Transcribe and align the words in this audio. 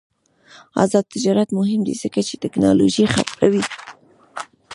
آزاد 0.83 1.05
تجارت 1.13 1.49
مهم 1.59 1.81
دی 1.87 1.93
ځکه 2.03 2.19
چې 2.27 2.35
تکنالوژي 2.43 3.05
خپروي. 3.15 3.63